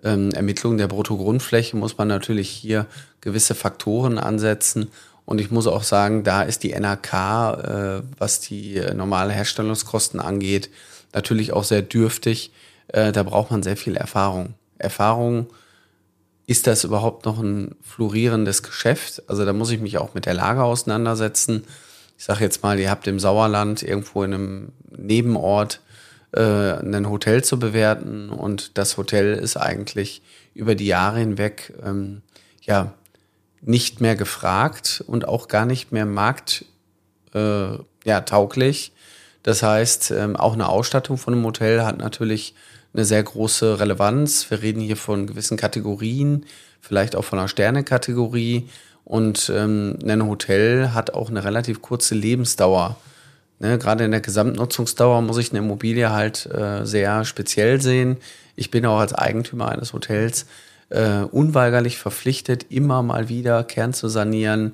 ähm, 0.03 0.31
Ermittlung 0.31 0.77
der 0.77 0.89
Bruttogrundfläche 0.89 1.77
muss 1.77 1.97
man 1.97 2.09
natürlich 2.09 2.49
hier 2.49 2.87
gewisse 3.21 3.55
Faktoren 3.55 4.17
ansetzen. 4.17 4.91
Und 5.23 5.39
ich 5.39 5.49
muss 5.49 5.67
auch 5.67 5.83
sagen, 5.83 6.25
da 6.25 6.41
ist 6.41 6.61
die 6.63 6.73
NRK, 6.73 7.13
äh, 7.13 8.01
was 8.17 8.41
die 8.41 8.75
äh, 8.75 8.93
normale 8.93 9.31
Herstellungskosten 9.31 10.19
angeht, 10.19 10.69
natürlich 11.13 11.53
auch 11.53 11.63
sehr 11.63 11.83
dürftig. 11.83 12.51
Da 12.93 13.23
braucht 13.23 13.51
man 13.51 13.63
sehr 13.63 13.77
viel 13.77 13.95
Erfahrung. 13.95 14.53
Erfahrung 14.77 15.47
ist 16.51 16.67
das 16.67 16.83
überhaupt 16.83 17.23
noch 17.23 17.39
ein 17.39 17.75
florierendes 17.81 18.61
Geschäft? 18.61 19.23
Also 19.27 19.45
da 19.45 19.53
muss 19.53 19.71
ich 19.71 19.79
mich 19.79 19.97
auch 19.97 20.13
mit 20.13 20.25
der 20.25 20.33
Lage 20.33 20.63
auseinandersetzen. 20.63 21.63
Ich 22.17 22.25
sage 22.25 22.43
jetzt 22.43 22.61
mal, 22.61 22.77
ihr 22.77 22.89
habt 22.89 23.07
im 23.07 23.21
Sauerland 23.21 23.81
irgendwo 23.81 24.21
in 24.23 24.33
einem 24.33 24.71
Nebenort 24.89 25.79
äh, 26.33 26.41
ein 26.41 27.09
Hotel 27.09 27.41
zu 27.41 27.57
bewerten 27.57 28.29
und 28.29 28.77
das 28.77 28.97
Hotel 28.97 29.33
ist 29.33 29.55
eigentlich 29.55 30.21
über 30.53 30.75
die 30.75 30.87
Jahre 30.87 31.19
hinweg 31.19 31.73
ähm, 31.85 32.21
ja 32.61 32.93
nicht 33.61 34.01
mehr 34.01 34.17
gefragt 34.17 35.05
und 35.07 35.25
auch 35.25 35.47
gar 35.47 35.65
nicht 35.65 35.93
mehr 35.93 36.05
markt 36.05 36.65
äh, 37.33 37.77
ja. 38.03 38.25
Das 39.43 39.63
heißt, 39.63 40.11
ähm, 40.11 40.35
auch 40.35 40.53
eine 40.53 40.67
Ausstattung 40.67 41.17
von 41.17 41.33
einem 41.33 41.45
Hotel 41.45 41.85
hat 41.85 41.97
natürlich 41.97 42.55
eine 42.93 43.05
sehr 43.05 43.23
große 43.23 43.79
Relevanz. 43.79 44.49
Wir 44.49 44.61
reden 44.61 44.81
hier 44.81 44.97
von 44.97 45.27
gewissen 45.27 45.57
Kategorien, 45.57 46.45
vielleicht 46.81 47.15
auch 47.15 47.23
von 47.23 47.39
einer 47.39 47.47
Sternekategorie. 47.47 48.69
Und 49.03 49.51
ähm, 49.55 49.97
ein 50.05 50.27
Hotel 50.27 50.93
hat 50.93 51.13
auch 51.13 51.29
eine 51.29 51.43
relativ 51.43 51.81
kurze 51.81 52.15
Lebensdauer. 52.15 52.97
Ne, 53.59 53.77
gerade 53.77 54.05
in 54.05 54.11
der 54.11 54.21
Gesamtnutzungsdauer 54.21 55.21
muss 55.21 55.37
ich 55.37 55.51
eine 55.51 55.59
Immobilie 55.59 56.11
halt 56.11 56.47
äh, 56.47 56.85
sehr 56.85 57.25
speziell 57.25 57.79
sehen. 57.79 58.17
Ich 58.55 58.71
bin 58.71 58.85
auch 58.85 58.99
als 58.99 59.13
Eigentümer 59.13 59.69
eines 59.69 59.93
Hotels 59.93 60.47
äh, 60.89 61.21
unweigerlich 61.31 61.97
verpflichtet, 61.97 62.65
immer 62.69 63.03
mal 63.03 63.29
wieder 63.29 63.63
Kern 63.63 63.93
zu 63.93 64.07
sanieren, 64.07 64.73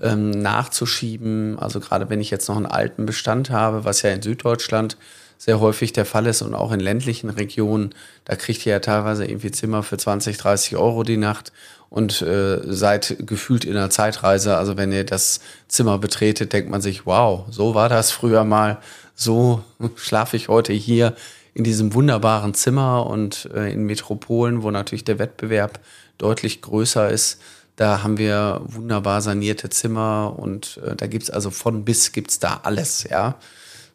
ähm, 0.00 0.30
nachzuschieben. 0.30 1.58
Also 1.58 1.80
gerade 1.80 2.10
wenn 2.10 2.20
ich 2.20 2.30
jetzt 2.30 2.48
noch 2.48 2.56
einen 2.56 2.66
alten 2.66 3.06
Bestand 3.06 3.50
habe, 3.50 3.84
was 3.84 4.02
ja 4.02 4.10
in 4.10 4.22
Süddeutschland 4.22 4.96
sehr 5.38 5.60
häufig 5.60 5.92
der 5.92 6.04
Fall 6.04 6.26
ist 6.26 6.42
und 6.42 6.54
auch 6.54 6.72
in 6.72 6.80
ländlichen 6.80 7.30
Regionen, 7.30 7.94
da 8.24 8.34
kriegt 8.36 8.66
ihr 8.66 8.72
ja 8.72 8.80
teilweise 8.80 9.24
irgendwie 9.24 9.52
Zimmer 9.52 9.84
für 9.84 9.96
20, 9.96 10.36
30 10.36 10.76
Euro 10.76 11.04
die 11.04 11.16
Nacht 11.16 11.52
und 11.88 12.20
äh, 12.22 12.60
seid 12.64 13.16
gefühlt 13.20 13.64
in 13.64 13.76
einer 13.76 13.88
Zeitreise. 13.88 14.56
Also 14.56 14.76
wenn 14.76 14.92
ihr 14.92 15.04
das 15.04 15.40
Zimmer 15.68 15.98
betretet, 15.98 16.52
denkt 16.52 16.70
man 16.70 16.82
sich, 16.82 17.06
wow, 17.06 17.46
so 17.50 17.74
war 17.74 17.88
das 17.88 18.10
früher 18.10 18.44
mal, 18.44 18.78
so 19.14 19.64
schlafe 19.96 20.36
ich 20.36 20.48
heute 20.48 20.72
hier 20.72 21.14
in 21.54 21.64
diesem 21.64 21.94
wunderbaren 21.94 22.54
Zimmer 22.54 23.06
und 23.06 23.48
äh, 23.54 23.72
in 23.72 23.84
Metropolen, 23.84 24.62
wo 24.62 24.70
natürlich 24.70 25.04
der 25.04 25.18
Wettbewerb 25.18 25.80
deutlich 26.18 26.62
größer 26.62 27.08
ist. 27.10 27.40
Da 27.76 28.02
haben 28.02 28.18
wir 28.18 28.60
wunderbar 28.64 29.22
sanierte 29.22 29.70
Zimmer 29.70 30.34
und 30.36 30.80
äh, 30.84 30.96
da 30.96 31.06
gibt's 31.06 31.30
also 31.30 31.50
von 31.50 31.84
bis 31.84 32.12
gibt's 32.12 32.38
da 32.38 32.60
alles, 32.64 33.06
ja. 33.08 33.36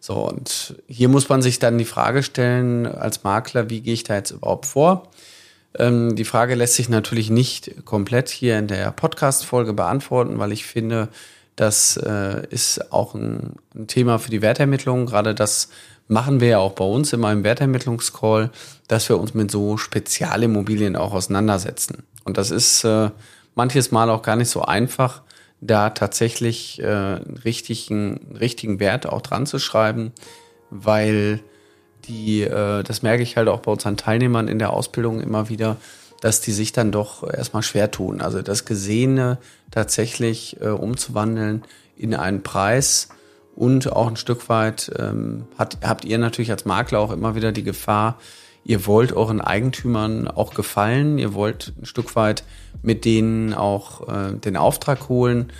So, 0.06 0.16
und 0.16 0.76
hier 0.86 1.08
muss 1.08 1.30
man 1.30 1.42
sich 1.42 1.60
dann 1.60 1.78
die 1.78 1.86
Frage 1.86 2.24
stellen, 2.24 2.86
als 2.86 3.24
Makler, 3.24 3.70
wie 3.70 3.80
gehe 3.80 3.94
ich 3.94 4.04
da 4.04 4.16
jetzt 4.16 4.32
überhaupt 4.32 4.66
vor? 4.66 5.08
Ähm, 5.80 6.18
die 6.18 6.26
Frage 6.26 6.56
lässt 6.56 6.74
sich 6.74 6.90
natürlich 6.90 7.30
nicht 7.30 7.86
komplett 7.86 8.28
hier 8.28 8.60
in 8.60 8.68
der 8.68 8.92
Podcast-Folge 8.92 9.72
beantworten, 9.72 10.40
weil 10.40 10.52
ich 10.52 10.66
finde, 10.66 11.08
das 11.56 11.96
äh, 11.96 12.46
ist 12.50 12.92
auch 12.92 13.14
ein, 13.14 13.54
ein, 13.74 13.88
Thema 13.88 14.20
für 14.20 14.30
die 14.30 14.42
Wertermittlung. 14.42 15.06
Gerade 15.06 15.34
das 15.34 15.70
machen 16.10 16.42
wir 16.42 16.50
ja 16.50 16.58
auch 16.58 16.74
bei 16.74 16.84
uns 16.84 17.14
in 17.14 17.22
meinem 17.22 17.46
Wertermittlungscall, 17.46 18.50
dass 18.90 19.08
wir 19.08 19.18
uns 19.18 19.34
mit 19.34 19.52
so 19.52 19.78
Spezialimmobilien 19.78 20.98
auch 20.98 21.14
auseinandersetzen. 21.14 22.04
Und 22.26 22.36
das 22.36 22.52
ist 22.52 22.84
äh, 22.84 23.10
manches 23.56 23.92
Mal 23.92 24.10
auch 24.10 24.22
gar 24.22 24.36
nicht 24.36 24.50
so 24.50 24.64
einfach, 24.64 25.22
da 25.68 25.92
tatsächlich 25.92 26.82
äh, 26.82 26.88
richtigen, 26.88 28.36
richtigen 28.40 28.80
Wert 28.80 29.06
auch 29.06 29.22
dran 29.22 29.46
zu 29.46 29.60
schreiben, 29.60 30.12
weil 30.70 31.40
die, 32.06 32.42
äh, 32.42 32.84
das 32.84 33.02
merke 33.02 33.24
ich 33.24 33.38
halt 33.38 33.48
auch 33.48 33.62
bei 33.62 33.72
unseren 33.72 33.98
Teilnehmern 33.98 34.48
in 34.48 34.60
der 34.60 34.72
Ausbildung 34.72 35.22
immer 35.22 35.50
wieder, 35.50 35.78
dass 36.22 36.42
die 36.42 36.52
sich 36.52 36.72
dann 36.72 36.92
doch 36.92 37.24
erstmal 37.24 37.64
schwer 37.64 37.92
tun. 37.92 38.22
Also 38.22 38.42
das 38.42 38.66
Gesehene 38.66 39.38
tatsächlich 39.72 40.60
äh, 40.62 40.70
umzuwandeln 40.70 41.64
in 41.98 42.14
einen 42.16 42.44
Preis 42.44 43.10
und 43.56 43.92
auch 43.92 44.08
ein 44.08 44.16
Stück 44.16 44.50
weit 44.50 44.92
ähm, 44.98 45.46
hat, 45.58 45.78
habt 45.84 46.06
ihr 46.06 46.18
natürlich 46.18 46.52
als 46.52 46.66
Makler 46.66 47.00
auch 47.00 47.12
immer 47.12 47.36
wieder 47.36 47.52
die 47.52 47.64
Gefahr, 47.64 48.18
ihr 48.66 48.86
wollt 48.86 49.14
euren 49.14 49.42
Eigentümern 49.42 50.28
auch 50.28 50.54
gefallen, 50.54 51.18
ihr 51.18 51.34
wollt 51.34 51.74
ein 51.82 51.86
Stück 51.86 52.16
weit 52.16 52.44
mit 52.82 53.06
denen 53.06 53.54
auch 53.54 54.08
äh, 54.08 54.34
den 54.34 54.58
Auftrag 54.58 55.10
holen. 55.10 55.52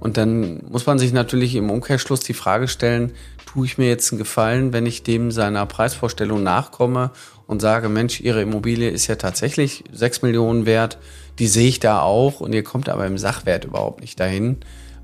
Und 0.00 0.16
dann 0.16 0.62
muss 0.68 0.86
man 0.86 0.98
sich 0.98 1.12
natürlich 1.12 1.54
im 1.54 1.70
Umkehrschluss 1.70 2.20
die 2.20 2.34
Frage 2.34 2.66
stellen, 2.66 3.12
tue 3.46 3.66
ich 3.66 3.78
mir 3.78 3.88
jetzt 3.88 4.10
einen 4.10 4.18
Gefallen, 4.18 4.72
wenn 4.72 4.84
ich 4.84 5.04
dem 5.04 5.30
seiner 5.30 5.64
Preisvorstellung 5.66 6.42
nachkomme 6.42 7.10
und 7.46 7.60
sage, 7.60 7.88
Mensch, 7.88 8.20
Ihre 8.20 8.42
Immobilie 8.42 8.90
ist 8.90 9.06
ja 9.06 9.14
tatsächlich 9.14 9.84
sechs 9.92 10.22
Millionen 10.22 10.66
wert, 10.66 10.98
die 11.38 11.46
sehe 11.46 11.68
ich 11.68 11.78
da 11.78 12.00
auch 12.00 12.40
und 12.40 12.52
ihr 12.52 12.64
kommt 12.64 12.88
aber 12.88 13.06
im 13.06 13.18
Sachwert 13.18 13.64
überhaupt 13.64 14.00
nicht 14.00 14.18
dahin, 14.18 14.58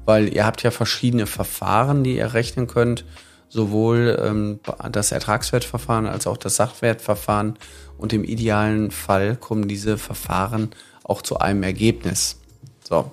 weil 0.04 0.34
ihr 0.34 0.44
habt 0.44 0.62
ja 0.62 0.70
verschiedene 0.70 1.26
Verfahren, 1.26 2.02
die 2.02 2.16
ihr 2.16 2.34
rechnen 2.34 2.66
könnt 2.66 3.04
sowohl 3.48 4.18
ähm, 4.22 4.60
das 4.90 5.12
Ertragswertverfahren 5.12 6.06
als 6.06 6.26
auch 6.26 6.36
das 6.36 6.56
Sachwertverfahren. 6.56 7.56
Und 7.96 8.12
im 8.12 8.24
idealen 8.24 8.90
Fall 8.90 9.36
kommen 9.36 9.68
diese 9.68 9.98
Verfahren 9.98 10.70
auch 11.02 11.22
zu 11.22 11.38
einem 11.38 11.62
Ergebnis. 11.62 12.38
So. 12.84 13.12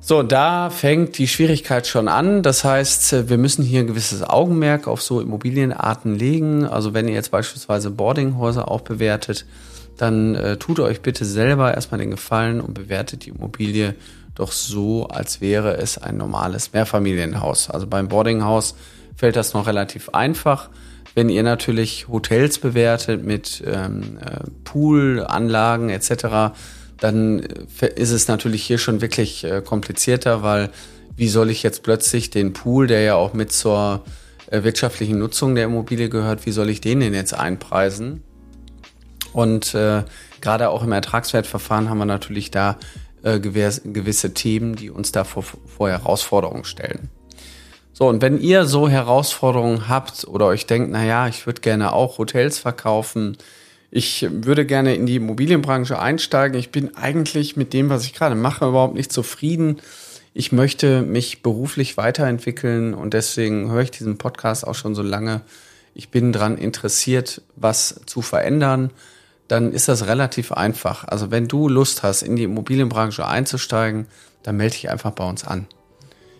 So, 0.00 0.22
da 0.22 0.70
fängt 0.70 1.18
die 1.18 1.28
Schwierigkeit 1.28 1.86
schon 1.86 2.08
an. 2.08 2.42
Das 2.42 2.64
heißt, 2.64 3.28
wir 3.28 3.36
müssen 3.36 3.62
hier 3.62 3.80
ein 3.80 3.88
gewisses 3.88 4.22
Augenmerk 4.22 4.88
auf 4.88 5.02
so 5.02 5.20
Immobilienarten 5.20 6.18
legen. 6.18 6.64
Also 6.64 6.94
wenn 6.94 7.08
ihr 7.08 7.14
jetzt 7.14 7.30
beispielsweise 7.30 7.90
Boardinghäuser 7.90 8.70
auch 8.70 8.80
bewertet, 8.80 9.44
dann 9.98 10.34
äh, 10.34 10.56
tut 10.56 10.80
euch 10.80 11.02
bitte 11.02 11.26
selber 11.26 11.74
erstmal 11.74 11.98
den 11.98 12.10
Gefallen 12.10 12.62
und 12.62 12.72
bewertet 12.72 13.26
die 13.26 13.30
Immobilie 13.30 13.96
doch 14.38 14.52
so, 14.52 15.08
als 15.08 15.40
wäre 15.40 15.76
es 15.76 15.98
ein 15.98 16.16
normales 16.16 16.72
Mehrfamilienhaus. 16.72 17.70
Also 17.70 17.86
beim 17.86 18.08
Boardinghaus 18.08 18.74
fällt 19.16 19.36
das 19.36 19.52
noch 19.52 19.66
relativ 19.66 20.10
einfach. 20.10 20.70
Wenn 21.14 21.28
ihr 21.28 21.42
natürlich 21.42 22.06
Hotels 22.08 22.58
bewertet 22.58 23.24
mit 23.24 23.62
ähm, 23.66 24.18
äh, 24.24 24.48
Poolanlagen 24.62 25.90
etc., 25.90 26.54
dann 27.00 27.40
äh, 27.80 27.86
ist 27.96 28.12
es 28.12 28.28
natürlich 28.28 28.62
hier 28.62 28.78
schon 28.78 29.00
wirklich 29.00 29.42
äh, 29.42 29.60
komplizierter, 29.60 30.42
weil 30.42 30.70
wie 31.16 31.28
soll 31.28 31.50
ich 31.50 31.64
jetzt 31.64 31.82
plötzlich 31.82 32.30
den 32.30 32.52
Pool, 32.52 32.86
der 32.86 33.00
ja 33.00 33.16
auch 33.16 33.32
mit 33.32 33.52
zur 33.52 34.04
äh, 34.50 34.62
wirtschaftlichen 34.62 35.18
Nutzung 35.18 35.56
der 35.56 35.64
Immobilie 35.64 36.08
gehört, 36.08 36.46
wie 36.46 36.52
soll 36.52 36.70
ich 36.70 36.80
den 36.80 37.00
denn 37.00 37.14
jetzt 37.14 37.34
einpreisen? 37.34 38.22
Und 39.32 39.74
äh, 39.74 40.04
gerade 40.40 40.70
auch 40.70 40.84
im 40.84 40.92
Ertragswertverfahren 40.92 41.90
haben 41.90 41.98
wir 41.98 42.04
natürlich 42.04 42.52
da 42.52 42.78
äh, 43.22 43.40
gewisse 43.40 44.34
Themen, 44.34 44.76
die 44.76 44.90
uns 44.90 45.12
da 45.12 45.24
vor, 45.24 45.42
vor 45.42 45.88
Herausforderungen 45.88 46.64
stellen. 46.64 47.10
So, 47.92 48.06
und 48.06 48.22
wenn 48.22 48.40
ihr 48.40 48.64
so 48.64 48.88
Herausforderungen 48.88 49.88
habt 49.88 50.24
oder 50.28 50.46
euch 50.46 50.66
denkt, 50.66 50.90
na 50.92 51.04
ja, 51.04 51.26
ich 51.26 51.46
würde 51.46 51.60
gerne 51.60 51.92
auch 51.92 52.18
Hotels 52.18 52.58
verkaufen, 52.58 53.36
ich 53.90 54.26
würde 54.30 54.66
gerne 54.66 54.94
in 54.94 55.06
die 55.06 55.16
Immobilienbranche 55.16 55.98
einsteigen, 55.98 56.58
ich 56.58 56.70
bin 56.70 56.94
eigentlich 56.96 57.56
mit 57.56 57.72
dem, 57.72 57.88
was 57.88 58.04
ich 58.04 58.14
gerade 58.14 58.34
mache, 58.34 58.66
überhaupt 58.66 58.94
nicht 58.94 59.12
zufrieden. 59.12 59.80
Ich 60.34 60.52
möchte 60.52 61.02
mich 61.02 61.42
beruflich 61.42 61.96
weiterentwickeln 61.96 62.94
und 62.94 63.14
deswegen 63.14 63.70
höre 63.70 63.82
ich 63.82 63.90
diesen 63.90 64.18
Podcast 64.18 64.64
auch 64.64 64.76
schon 64.76 64.94
so 64.94 65.02
lange. 65.02 65.40
Ich 65.94 66.10
bin 66.10 66.32
daran 66.32 66.58
interessiert, 66.58 67.42
was 67.56 68.02
zu 68.06 68.22
verändern, 68.22 68.90
dann 69.48 69.72
ist 69.72 69.88
das 69.88 70.06
relativ 70.06 70.52
einfach. 70.52 71.04
Also 71.04 71.30
wenn 71.30 71.48
du 71.48 71.68
Lust 71.68 72.02
hast, 72.02 72.22
in 72.22 72.36
die 72.36 72.44
Immobilienbranche 72.44 73.26
einzusteigen, 73.26 74.06
dann 74.42 74.56
melde 74.56 74.74
dich 74.74 74.90
einfach 74.90 75.12
bei 75.12 75.24
uns 75.24 75.44
an. 75.44 75.66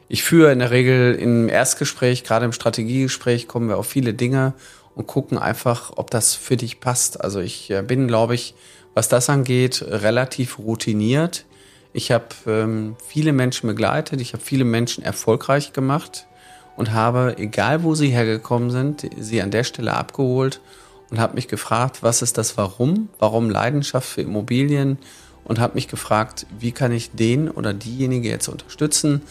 Ich 0.09 0.23
führe 0.23 0.53
in 0.53 0.61
der 0.61 0.71
Regel 0.71 1.15
im 1.15 1.49
Erstgespräch, 1.49 2.25
gerade 2.25 2.45
im 2.45 2.53
Strategiegespräch, 2.53 3.49
kommen 3.49 3.69
wir 3.69 3.77
auf 3.77 3.87
viele 3.87 4.15
Dinge 4.15 4.55
und 4.95 5.07
gucken 5.07 5.39
einfach, 5.39 5.93
ob 5.97 6.11
das 6.11 6.35
für 6.35 6.57
dich 6.57 6.81
passt. 6.81 7.21
Also 7.21 7.41
ich 7.41 7.71
äh, 7.71 7.83
bin, 7.83 8.09
glaube 8.09 8.35
ich, 8.35 8.55
was 8.95 9.09
das 9.09 9.29
angeht, 9.29 9.85
relativ 9.87 10.59
routiniert. 10.59 11.45
Ich 11.93 12.11
habe 12.11 12.27
ähm, 12.47 12.97
viele 13.07 13.33
Menschen 13.33 13.67
begleitet, 13.67 14.21
ich 14.21 14.33
habe 14.33 14.43
viele 14.43 14.65
Menschen 14.65 15.05
erfolgreich 15.05 15.73
gemacht 15.73 16.27
und 16.77 16.93
habe, 16.93 17.37
egal 17.39 17.83
wo 17.83 17.95
sie 17.95 18.09
hergekommen 18.09 18.71
sind, 18.71 19.09
sie 19.19 19.43
an 19.43 19.51
der 19.51 19.65
Stelle 19.65 19.95
abgeholt 19.95 20.61
und 21.11 21.19
habe 21.19 21.35
mich 21.35 21.49
gefragt, 21.49 22.03
was 22.03 22.23
ist 22.23 22.39
das 22.39 22.57
Warum? 22.57 23.09
Warum 23.19 23.51
Leidenschaft 23.51 24.09
für 24.09 24.23
Immobilien? 24.23 24.99
Und 25.45 25.59
habe 25.59 25.75
mich 25.75 25.89
gefragt, 25.89 26.47
wie 26.59 26.73
kann 26.73 26.93
ich 26.93 27.13
den 27.13 27.51
oder 27.51 27.73
diejenige 27.73 28.29
jetzt 28.29 28.49
unterstützen? 28.49 29.23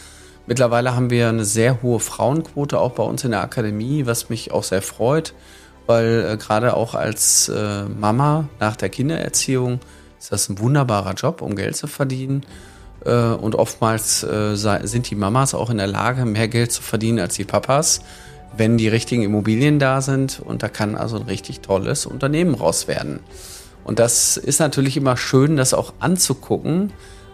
Mittlerweile 0.48 0.96
haben 0.96 1.10
wir 1.10 1.30
eine 1.30 1.46
sehr 1.46 1.84
hohe 1.84 2.00
Frauenquote 2.00 2.80
auch 2.80 2.94
bei 2.94 3.04
uns 3.04 3.24
in 3.24 3.32
der 3.32 3.44
Akademie, 3.44 4.06
was 4.06 4.30
mich 4.30 4.52
auch 4.52 4.64
sehr 4.64 4.82
freut, 4.82 5.34
weil 5.86 6.26
äh, 6.28 6.38
gerade 6.38 6.76
auch 6.76 6.96
als 6.96 7.50
äh, 7.50 7.84
Mama 7.84 8.48
nach 8.60 8.76
der 8.78 8.90
Kindererziehung 8.90 9.80
ist 10.18 10.32
das 10.32 10.50
ein 10.50 10.58
wunderbarer 10.58 11.14
Job, 11.14 11.42
um 11.42 11.56
Geld 11.56 11.76
zu 11.76 11.86
verdienen. 11.86 12.44
Äh, 13.06 13.12
und 13.12 13.56
oftmals 13.56 14.22
sind 14.22 15.10
die 15.10 15.16
Mamas 15.16 15.54
auch 15.54 15.70
in 15.70 15.78
der 15.78 15.88
Lage, 15.88 16.26
mehr 16.26 16.48
Geld 16.48 16.72
zu 16.72 16.82
verdienen 16.82 17.20
als 17.20 17.36
die 17.36 17.46
Papas 17.46 18.02
wenn 18.56 18.78
die 18.78 18.88
richtigen 18.88 19.24
Immobilien 19.24 19.80
da 19.80 20.02
sind. 20.02 20.40
Und 20.40 20.64
da 20.64 20.70
kann 20.70 20.96
also 20.96 21.18
ein 21.18 21.24
richtig 21.24 21.62
tolles 21.62 22.06
Unternehmen 22.06 22.56
raus 22.56 22.88
werden. 22.88 23.20
Und 23.84 24.00
das 24.00 24.38
ist 24.38 24.60
natürlich 24.60 24.98
immer 24.98 25.16
schön, 25.16 25.56
das 25.56 25.74
auch 25.74 25.94
anzugucken, 26.00 26.92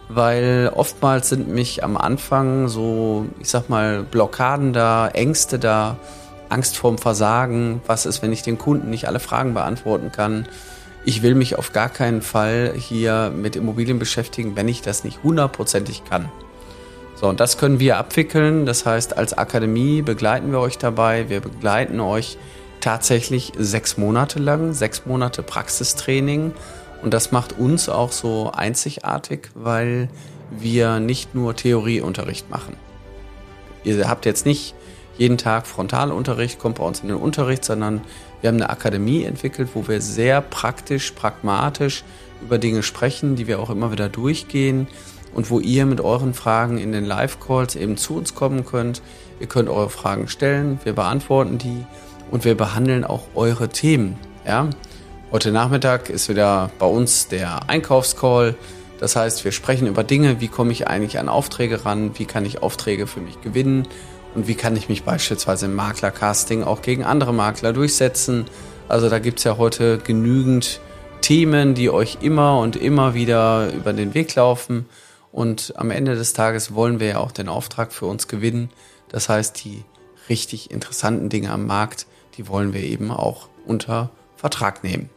weil 0.08 0.70
oftmals 0.72 1.28
sind 1.28 1.48
mich 1.48 1.82
am 1.82 1.96
Anfang 1.96 2.68
so, 2.68 3.26
ich 3.40 3.48
sag 3.48 3.68
mal, 3.68 4.04
Blockaden 4.04 4.72
da, 4.72 5.08
Ängste 5.08 5.58
da, 5.58 5.96
Angst 6.48 6.76
vorm 6.76 6.98
Versagen. 6.98 7.80
Was 7.86 8.06
ist, 8.06 8.22
wenn 8.22 8.32
ich 8.32 8.42
den 8.42 8.58
Kunden 8.58 8.90
nicht 8.90 9.08
alle 9.08 9.18
Fragen 9.18 9.54
beantworten 9.54 10.12
kann? 10.12 10.46
Ich 11.04 11.22
will 11.22 11.34
mich 11.34 11.58
auf 11.58 11.72
gar 11.72 11.88
keinen 11.88 12.22
Fall 12.22 12.72
hier 12.76 13.32
mit 13.34 13.56
Immobilien 13.56 13.98
beschäftigen, 13.98 14.56
wenn 14.56 14.68
ich 14.68 14.80
das 14.80 15.04
nicht 15.04 15.22
hundertprozentig 15.22 16.04
kann. 16.04 16.30
So, 17.24 17.30
und 17.30 17.40
das 17.40 17.56
können 17.56 17.80
wir 17.80 17.96
abwickeln. 17.96 18.66
Das 18.66 18.84
heißt, 18.84 19.16
als 19.16 19.32
Akademie 19.32 20.02
begleiten 20.02 20.52
wir 20.52 20.60
euch 20.60 20.76
dabei. 20.76 21.30
Wir 21.30 21.40
begleiten 21.40 21.98
euch 22.00 22.36
tatsächlich 22.82 23.54
sechs 23.56 23.96
Monate 23.96 24.38
lang, 24.38 24.74
sechs 24.74 25.06
Monate 25.06 25.42
Praxistraining 25.42 26.52
und 27.02 27.14
das 27.14 27.32
macht 27.32 27.58
uns 27.58 27.88
auch 27.88 28.12
so 28.12 28.52
einzigartig, 28.52 29.48
weil 29.54 30.10
wir 30.50 31.00
nicht 31.00 31.34
nur 31.34 31.56
Theorieunterricht 31.56 32.50
machen. 32.50 32.76
Ihr 33.84 34.06
habt 34.06 34.26
jetzt 34.26 34.44
nicht 34.44 34.74
jeden 35.16 35.38
Tag 35.38 35.66
Frontalunterricht, 35.66 36.58
kommt 36.58 36.76
bei 36.76 36.84
uns 36.84 37.00
in 37.00 37.08
den 37.08 37.16
Unterricht, 37.16 37.64
sondern 37.64 38.02
wir 38.42 38.48
haben 38.48 38.56
eine 38.56 38.68
Akademie 38.68 39.24
entwickelt, 39.24 39.70
wo 39.72 39.88
wir 39.88 40.02
sehr 40.02 40.42
praktisch, 40.42 41.12
pragmatisch 41.12 42.04
über 42.42 42.58
Dinge 42.58 42.82
sprechen, 42.82 43.34
die 43.34 43.46
wir 43.46 43.60
auch 43.60 43.70
immer 43.70 43.90
wieder 43.92 44.10
durchgehen 44.10 44.88
und 45.34 45.50
wo 45.50 45.60
ihr 45.60 45.84
mit 45.84 46.00
euren 46.00 46.32
Fragen 46.32 46.78
in 46.78 46.92
den 46.92 47.04
Live-Calls 47.04 47.76
eben 47.76 47.96
zu 47.96 48.16
uns 48.16 48.34
kommen 48.34 48.64
könnt. 48.64 49.02
Ihr 49.40 49.46
könnt 49.46 49.68
eure 49.68 49.90
Fragen 49.90 50.28
stellen, 50.28 50.78
wir 50.84 50.92
beantworten 50.94 51.58
die 51.58 51.84
und 52.30 52.44
wir 52.44 52.56
behandeln 52.56 53.04
auch 53.04 53.22
eure 53.34 53.68
Themen. 53.68 54.16
Ja? 54.46 54.70
Heute 55.32 55.50
Nachmittag 55.50 56.10
ist 56.10 56.28
wieder 56.28 56.70
bei 56.78 56.86
uns 56.86 57.28
der 57.28 57.68
Einkaufscall. 57.68 58.54
Das 59.00 59.16
heißt, 59.16 59.44
wir 59.44 59.52
sprechen 59.52 59.88
über 59.88 60.04
Dinge, 60.04 60.40
wie 60.40 60.48
komme 60.48 60.72
ich 60.72 60.86
eigentlich 60.86 61.18
an 61.18 61.28
Aufträge 61.28 61.84
ran, 61.84 62.12
wie 62.18 62.24
kann 62.24 62.46
ich 62.46 62.62
Aufträge 62.62 63.06
für 63.06 63.20
mich 63.20 63.40
gewinnen 63.40 63.88
und 64.34 64.46
wie 64.46 64.54
kann 64.54 64.76
ich 64.76 64.88
mich 64.88 65.02
beispielsweise 65.02 65.66
im 65.66 65.74
Maklercasting 65.74 66.62
auch 66.62 66.82
gegen 66.82 67.04
andere 67.04 67.34
Makler 67.34 67.72
durchsetzen. 67.72 68.46
Also 68.88 69.08
da 69.08 69.18
gibt 69.18 69.38
es 69.38 69.44
ja 69.44 69.58
heute 69.58 69.98
genügend 69.98 70.80
Themen, 71.20 71.74
die 71.74 71.90
euch 71.90 72.18
immer 72.20 72.58
und 72.60 72.76
immer 72.76 73.14
wieder 73.14 73.72
über 73.72 73.92
den 73.92 74.14
Weg 74.14 74.34
laufen. 74.34 74.86
Und 75.34 75.74
am 75.76 75.90
Ende 75.90 76.14
des 76.14 76.32
Tages 76.32 76.74
wollen 76.76 77.00
wir 77.00 77.08
ja 77.08 77.18
auch 77.18 77.32
den 77.32 77.48
Auftrag 77.48 77.92
für 77.92 78.06
uns 78.06 78.28
gewinnen. 78.28 78.70
Das 79.08 79.28
heißt, 79.28 79.64
die 79.64 79.82
richtig 80.28 80.70
interessanten 80.70 81.28
Dinge 81.28 81.50
am 81.50 81.66
Markt, 81.66 82.06
die 82.36 82.46
wollen 82.46 82.72
wir 82.72 82.84
eben 82.84 83.10
auch 83.10 83.48
unter 83.66 84.10
Vertrag 84.36 84.84
nehmen. 84.84 85.10